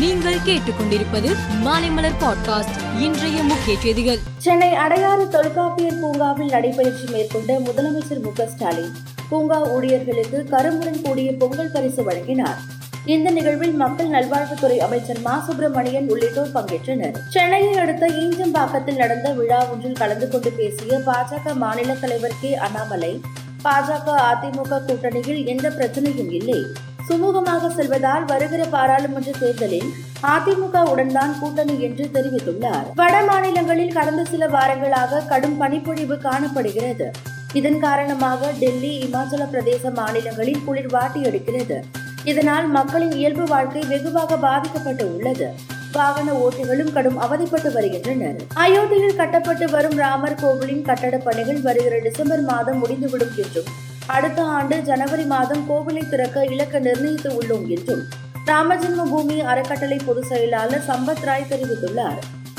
[0.00, 4.18] நீங்கள் கேட்டுக்கொண்டிருப்பது மாலைமலர் பாட்காஸ்ட் இன்றைய முக்கிய செய்திகள்.
[4.36, 8.92] சென்னை அடையாறு தொல்காப்பியர் பூங்காவில் நடைபயிற்சி மேற்கொண்ட முதலமைச்சர் மு ஸ்டாலின்
[9.28, 12.56] பூங்கா ஊழியர்களுக்கு கரும்புடன் கூடிய பொங்கல் பரிசு வழங்கினார்.
[13.04, 15.42] இந்த நிகழ்வில் மக்கள் நல்வாழ்வுத்துறை அமைச்சர் மா.
[15.46, 17.14] சுப்பிரமணியன் உள்ளிட்டோர் பங்கேற்றனர்.
[17.28, 22.54] சென்னையை அடுத்த ஈஞ்சம்பாக்கத்தில் நடந்த விழா ஒன்றில் கலந்து கொண்டு பேசிய பாஜக மாநில தலைவர் கே.
[22.54, 23.20] அண்ணாமலை
[23.64, 26.66] பாஜக அதிமுக கூட்டணியில் எந்த பிரச்சனையும் இல்லை.
[27.10, 29.90] சுமூகமாக செல்வதால் வருகிற பாராளுமன்ற தேர்தலில்
[30.22, 32.86] அதிமுக தான் கூட்டணி என்று தெரிவித்துள்ளார்.
[32.94, 37.10] வட மாநிலங்களில் கடந்த சில வாரங்களாக கடும் பனிப்பொழிவு காணப்படுகிறது.
[37.52, 41.82] இதன் காரணமாக டெல்லி இமாச்சல பிரதேச மாநிலங்களில் குளிர் வாட்டி எடுக்கிறது
[42.24, 45.48] இதனால் மக்களின் இயல்பு வாழ்க்கை வெகுவாக பாதிக்கப்பட்டு உள்ளது.
[45.92, 48.36] வாகன ஓட்டிகளும் கடும் அவதிப்பட்டு வருகின்றனர்.
[48.56, 55.24] அயோத்தியில் கட்டப்பட்டு வரும் ராமர் கோவிலின் கட்டடப் பணிகள் வருகிற டிசம்பர் மாதம் முடிந்துவிடும் என்றும் அடுத்த ஆண்டு ஜனவரி
[55.24, 58.02] மாதம் கோவிலை திறக்க இலக்கு நிர்ணயித்து உள்ளோம் என்றும்
[58.46, 62.18] ராமஜென்ம பூமி அறக்கட்டளை பொதுச் செயலாளர் சம்பத் ராய் தெரிவித்துள்ளார்.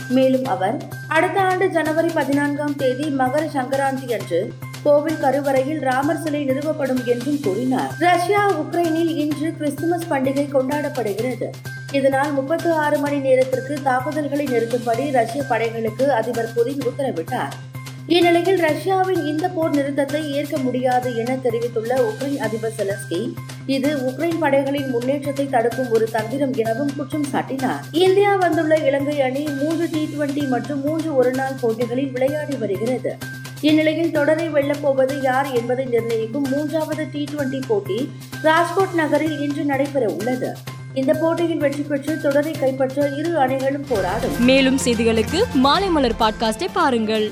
[0.10, 0.78] மேலும் அவர்
[1.08, 7.92] அடுத்த ஆண்டு ஜனவரி பதினான்காம் தேதி மகர சங்கராந்தி அன்று கோவில் கருவறையில் ராமர் சிலை நிறுவப்படும் என்றும் கூறினார்.
[8.00, 11.50] ரஷ்யா உக்ரைனில் இன்று கிறிஸ்துமஸ் பண்டிகை கொண்டாடப்படுகிறது.
[11.92, 17.58] இதனால் முப்பத்து ஆறு மணி நேரத்திற்கு தாக்குதல்களை நிறுத்தும்படி ரஷ்ய படைகளுக்கு அதிபர் புதின் உத்தரவிட்டார்.
[18.08, 23.34] இந்நிலையில் ரஷ்யாவின் இந்த போர் நிறுத்தத்தை ஏற்க முடியாது என தெரிவித்துள்ள உக்ரைன் அதிபர் செலஸ்கி
[23.66, 27.80] இது உக்ரைன் படைகளின் முன்னேற்றத்தை தடுக்கும் ஒரு தந்திரம் எனவும் குற்றம் சாட்டினார்.
[27.92, 33.18] இந்தியா வந்துள்ள இலங்கை அணி மூன்று டி டுவெண்டி மற்றும் மூன்று ஒருநாள் போட்டிகளில் விளையாடி வருகிறது.
[33.62, 40.56] இந்நிலையில் தொடரை வெல்லப்போவது யார் என்பதை நிர்ணயிக்கும் மூன்றாவது டி டுவெண்டி போட்டி ராஜ்கோட் நகரில் இன்று நடைபெற உள்ளது.
[40.94, 44.46] இந்த போட்டியில் வெற்றி பெற்று தொடரை கைப்பற்ற இரு அணிகளும் போராடும்.
[44.46, 47.32] மேலும் செய்திகளுக்கு மாலைமலர் பாட்காஸ்டை பாருங்கள்.